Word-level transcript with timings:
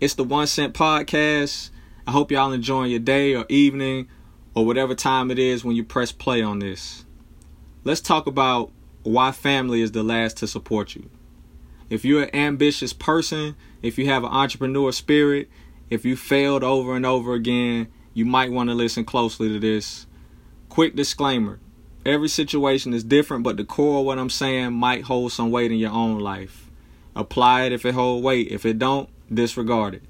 It's 0.00 0.14
the 0.14 0.22
One 0.22 0.46
Cent 0.46 0.74
Podcast. 0.74 1.70
I 2.06 2.12
hope 2.12 2.30
y'all 2.30 2.52
enjoying 2.52 2.92
your 2.92 3.00
day 3.00 3.34
or 3.34 3.44
evening 3.48 4.06
or 4.54 4.64
whatever 4.64 4.94
time 4.94 5.28
it 5.32 5.40
is 5.40 5.64
when 5.64 5.74
you 5.74 5.82
press 5.82 6.12
play 6.12 6.40
on 6.40 6.60
this. 6.60 7.04
Let's 7.82 8.00
talk 8.00 8.28
about 8.28 8.70
why 9.02 9.32
family 9.32 9.82
is 9.82 9.90
the 9.90 10.04
last 10.04 10.36
to 10.36 10.46
support 10.46 10.94
you. 10.94 11.10
If 11.90 12.04
you're 12.04 12.22
an 12.22 12.34
ambitious 12.36 12.92
person, 12.92 13.56
if 13.82 13.98
you 13.98 14.06
have 14.06 14.22
an 14.22 14.30
entrepreneur 14.30 14.92
spirit, 14.92 15.50
if 15.90 16.04
you 16.04 16.14
failed 16.14 16.62
over 16.62 16.94
and 16.94 17.04
over 17.04 17.34
again, 17.34 17.88
you 18.14 18.24
might 18.24 18.52
want 18.52 18.70
to 18.70 18.74
listen 18.76 19.04
closely 19.04 19.48
to 19.48 19.58
this. 19.58 20.06
Quick 20.68 20.94
disclaimer 20.94 21.58
every 22.06 22.28
situation 22.28 22.94
is 22.94 23.02
different, 23.02 23.42
but 23.42 23.56
the 23.56 23.64
core 23.64 23.98
of 23.98 24.06
what 24.06 24.20
I'm 24.20 24.30
saying 24.30 24.74
might 24.74 25.02
hold 25.02 25.32
some 25.32 25.50
weight 25.50 25.72
in 25.72 25.78
your 25.78 25.90
own 25.90 26.20
life. 26.20 26.70
Apply 27.16 27.62
it 27.62 27.72
if 27.72 27.84
it 27.84 27.94
hold 27.94 28.22
weight. 28.22 28.46
If 28.52 28.64
it 28.64 28.78
don't, 28.78 29.10
disregard 29.32 29.94
it. 29.94 30.02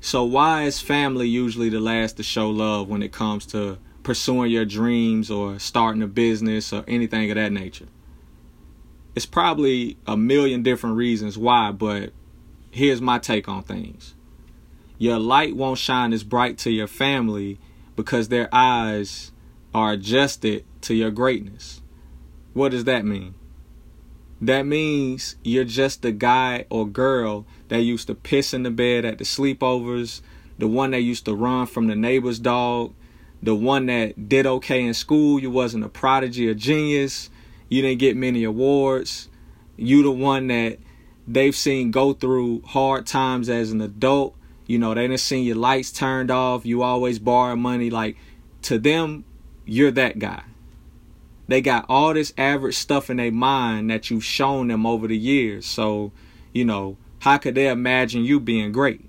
So 0.00 0.24
why 0.24 0.64
is 0.64 0.80
family 0.80 1.28
usually 1.28 1.68
the 1.68 1.80
last 1.80 2.16
to 2.16 2.22
show 2.22 2.48
love 2.48 2.88
when 2.88 3.02
it 3.02 3.12
comes 3.12 3.44
to 3.46 3.78
pursuing 4.02 4.50
your 4.50 4.64
dreams 4.64 5.30
or 5.30 5.58
starting 5.58 6.02
a 6.02 6.06
business 6.06 6.72
or 6.72 6.84
anything 6.88 7.30
of 7.30 7.36
that 7.36 7.52
nature? 7.52 7.88
It's 9.14 9.26
probably 9.26 9.98
a 10.06 10.16
million 10.16 10.62
different 10.62 10.96
reasons 10.96 11.36
why, 11.36 11.72
but 11.72 12.12
here's 12.70 13.00
my 13.00 13.18
take 13.18 13.48
on 13.48 13.62
things. 13.62 14.14
Your 14.96 15.18
light 15.18 15.56
won't 15.56 15.78
shine 15.78 16.12
as 16.12 16.24
bright 16.24 16.58
to 16.58 16.70
your 16.70 16.86
family 16.86 17.58
because 17.96 18.28
their 18.28 18.48
eyes 18.52 19.32
are 19.74 19.92
adjusted 19.92 20.64
to 20.82 20.94
your 20.94 21.10
greatness. 21.10 21.82
What 22.54 22.70
does 22.70 22.84
that 22.84 23.04
mean? 23.04 23.34
That 24.40 24.64
means 24.64 25.36
you're 25.44 25.64
just 25.64 26.02
the 26.02 26.12
guy 26.12 26.64
or 26.70 26.86
girl 26.86 27.44
that 27.68 27.82
used 27.82 28.06
to 28.06 28.14
piss 28.14 28.54
in 28.54 28.62
the 28.62 28.70
bed 28.70 29.04
at 29.04 29.18
the 29.18 29.24
sleepovers, 29.24 30.22
the 30.58 30.66
one 30.66 30.92
that 30.92 31.00
used 31.00 31.26
to 31.26 31.34
run 31.34 31.66
from 31.66 31.88
the 31.88 31.94
neighbor's 31.94 32.38
dog, 32.38 32.94
the 33.42 33.54
one 33.54 33.86
that 33.86 34.28
did 34.28 34.46
okay 34.46 34.82
in 34.82 34.94
school, 34.94 35.38
you 35.38 35.50
wasn't 35.50 35.84
a 35.84 35.88
prodigy 35.88 36.48
or 36.48 36.54
genius, 36.54 37.30
you 37.68 37.82
didn't 37.82 37.98
get 37.98 38.16
many 38.16 38.44
awards, 38.44 39.28
you 39.76 40.02
the 40.02 40.10
one 40.10 40.46
that 40.48 40.78
they've 41.26 41.54
seen 41.54 41.90
go 41.90 42.12
through 42.12 42.62
hard 42.62 43.06
times 43.06 43.48
as 43.48 43.72
an 43.72 43.80
adult, 43.80 44.34
you 44.66 44.78
know, 44.78 44.94
they 44.94 45.02
didn't 45.02 45.20
see 45.20 45.42
your 45.42 45.56
lights 45.56 45.90
turned 45.90 46.30
off, 46.30 46.64
you 46.64 46.82
always 46.82 47.18
borrow 47.18 47.56
money, 47.56 47.90
like 47.90 48.16
to 48.62 48.78
them, 48.78 49.24
you're 49.64 49.90
that 49.90 50.18
guy. 50.18 50.42
They 51.50 51.60
got 51.60 51.84
all 51.88 52.14
this 52.14 52.32
average 52.38 52.76
stuff 52.76 53.10
in 53.10 53.16
their 53.16 53.32
mind 53.32 53.90
that 53.90 54.08
you've 54.08 54.22
shown 54.22 54.68
them 54.68 54.86
over 54.86 55.08
the 55.08 55.18
years. 55.18 55.66
So, 55.66 56.12
you 56.52 56.64
know, 56.64 56.96
how 57.18 57.38
could 57.38 57.56
they 57.56 57.68
imagine 57.68 58.22
you 58.22 58.38
being 58.38 58.70
great? 58.70 59.04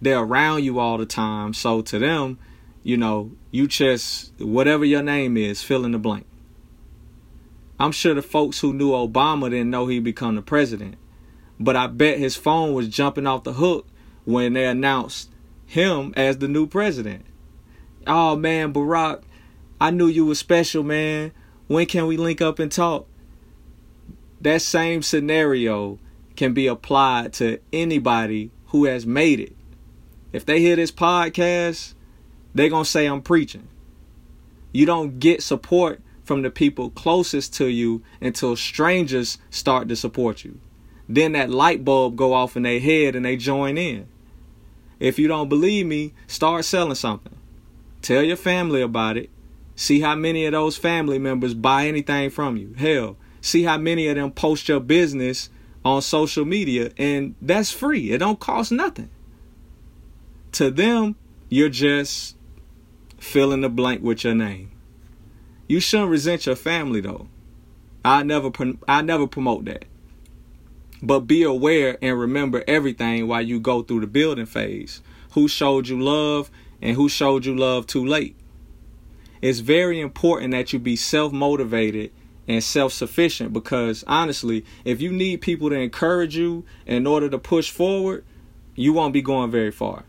They're 0.00 0.18
around 0.18 0.64
you 0.64 0.80
all 0.80 0.98
the 0.98 1.06
time. 1.06 1.54
So 1.54 1.82
to 1.82 2.00
them, 2.00 2.36
you 2.82 2.96
know, 2.96 3.30
you 3.52 3.68
just, 3.68 4.32
whatever 4.40 4.84
your 4.84 5.04
name 5.04 5.36
is, 5.36 5.62
fill 5.62 5.84
in 5.84 5.92
the 5.92 6.00
blank. 6.00 6.26
I'm 7.78 7.92
sure 7.92 8.14
the 8.14 8.20
folks 8.20 8.58
who 8.58 8.72
knew 8.72 8.90
Obama 8.90 9.50
didn't 9.50 9.70
know 9.70 9.86
he'd 9.86 10.02
become 10.02 10.34
the 10.34 10.42
president. 10.42 10.96
But 11.60 11.76
I 11.76 11.86
bet 11.86 12.18
his 12.18 12.34
phone 12.34 12.72
was 12.72 12.88
jumping 12.88 13.28
off 13.28 13.44
the 13.44 13.52
hook 13.52 13.86
when 14.24 14.54
they 14.54 14.66
announced 14.66 15.30
him 15.64 16.12
as 16.16 16.38
the 16.38 16.48
new 16.48 16.66
president. 16.66 17.24
Oh 18.04 18.34
man, 18.34 18.72
Barack, 18.72 19.22
I 19.82 19.90
knew 19.90 20.06
you 20.06 20.24
were 20.24 20.36
special, 20.36 20.84
man. 20.84 21.32
When 21.66 21.86
can 21.86 22.06
we 22.06 22.16
link 22.16 22.40
up 22.40 22.60
and 22.60 22.70
talk? 22.70 23.08
That 24.40 24.62
same 24.62 25.02
scenario 25.02 25.98
can 26.36 26.52
be 26.52 26.68
applied 26.68 27.32
to 27.32 27.58
anybody 27.72 28.52
who 28.66 28.84
has 28.84 29.04
made 29.04 29.40
it. 29.40 29.56
If 30.32 30.46
they 30.46 30.60
hear 30.60 30.76
this 30.76 30.92
podcast, 30.92 31.94
they're 32.54 32.68
going 32.68 32.84
to 32.84 32.90
say 32.90 33.06
I'm 33.06 33.22
preaching. 33.22 33.66
You 34.70 34.86
don't 34.86 35.18
get 35.18 35.42
support 35.42 36.00
from 36.22 36.42
the 36.42 36.50
people 36.50 36.90
closest 36.90 37.52
to 37.54 37.66
you 37.66 38.04
until 38.20 38.54
strangers 38.54 39.38
start 39.50 39.88
to 39.88 39.96
support 39.96 40.44
you. 40.44 40.60
Then 41.08 41.32
that 41.32 41.50
light 41.50 41.84
bulb 41.84 42.14
go 42.14 42.34
off 42.34 42.56
in 42.56 42.62
their 42.62 42.78
head 42.78 43.16
and 43.16 43.24
they 43.24 43.34
join 43.34 43.76
in. 43.76 44.06
If 45.00 45.18
you 45.18 45.26
don't 45.26 45.48
believe 45.48 45.86
me, 45.86 46.12
start 46.28 46.66
selling 46.66 46.94
something. 46.94 47.34
Tell 48.00 48.22
your 48.22 48.36
family 48.36 48.80
about 48.80 49.16
it 49.16 49.28
See 49.74 50.00
how 50.00 50.14
many 50.14 50.44
of 50.46 50.52
those 50.52 50.76
family 50.76 51.18
members 51.18 51.54
buy 51.54 51.86
anything 51.86 52.30
from 52.30 52.56
you. 52.56 52.74
Hell, 52.76 53.16
see 53.40 53.62
how 53.62 53.78
many 53.78 54.08
of 54.08 54.16
them 54.16 54.30
post 54.30 54.68
your 54.68 54.80
business 54.80 55.50
on 55.84 56.02
social 56.02 56.44
media 56.44 56.92
and 56.96 57.34
that's 57.40 57.70
free. 57.70 58.12
It 58.12 58.18
don't 58.18 58.38
cost 58.38 58.70
nothing. 58.70 59.10
To 60.52 60.70
them, 60.70 61.16
you're 61.48 61.68
just 61.68 62.36
filling 63.18 63.62
the 63.62 63.68
blank 63.68 64.02
with 64.02 64.24
your 64.24 64.34
name. 64.34 64.70
You 65.66 65.80
shouldn't 65.80 66.10
resent 66.10 66.46
your 66.46 66.56
family 66.56 67.00
though. 67.00 67.28
I 68.04 68.22
never 68.22 68.50
I 68.86 69.02
never 69.02 69.26
promote 69.26 69.64
that. 69.64 69.86
But 71.02 71.20
be 71.20 71.42
aware 71.42 71.98
and 72.02 72.18
remember 72.18 72.62
everything 72.68 73.26
while 73.26 73.42
you 73.42 73.58
go 73.58 73.82
through 73.82 74.00
the 74.00 74.06
building 74.06 74.46
phase. 74.46 75.00
Who 75.32 75.48
showed 75.48 75.88
you 75.88 75.98
love 75.98 76.50
and 76.80 76.94
who 76.94 77.08
showed 77.08 77.46
you 77.46 77.56
love 77.56 77.86
too 77.86 78.04
late 78.04 78.36
it's 79.42 79.58
very 79.58 80.00
important 80.00 80.52
that 80.52 80.72
you 80.72 80.78
be 80.78 80.96
self 80.96 81.32
motivated 81.32 82.12
and 82.46 82.62
self 82.62 82.92
sufficient 82.92 83.52
because 83.52 84.04
honestly, 84.06 84.64
if 84.84 85.00
you 85.00 85.12
need 85.12 85.40
people 85.40 85.68
to 85.68 85.76
encourage 85.76 86.36
you 86.36 86.64
in 86.86 87.06
order 87.06 87.28
to 87.28 87.38
push 87.38 87.70
forward, 87.70 88.24
you 88.74 88.92
won't 88.92 89.12
be 89.12 89.20
going 89.20 89.50
very 89.50 89.72
far. 89.72 90.04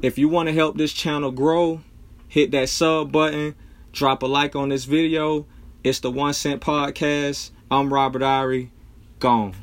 If 0.00 0.18
you 0.18 0.28
want 0.28 0.48
to 0.48 0.54
help 0.54 0.76
this 0.76 0.92
channel 0.92 1.32
grow, 1.32 1.80
hit 2.28 2.52
that 2.52 2.68
sub 2.68 3.10
button, 3.10 3.56
drop 3.92 4.22
a 4.22 4.26
like 4.26 4.54
on 4.54 4.68
this 4.68 4.84
video. 4.84 5.46
It's 5.82 6.00
the 6.00 6.10
One 6.10 6.34
Cent 6.34 6.60
Podcast. 6.60 7.50
I'm 7.70 7.92
Robert 7.92 8.22
Irie. 8.22 8.68
Gone. 9.18 9.54